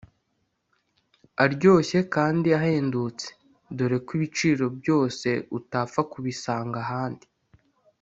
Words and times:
aryoshye 1.43 1.99
kandi 2.15 2.47
ahendutse 2.59 3.27
dore 3.77 3.97
ko 4.05 4.09
ibiciro 4.17 4.65
byose 4.79 5.27
utapfa 5.57 6.01
kubisanga 6.11 6.77
ahandi 6.85 7.25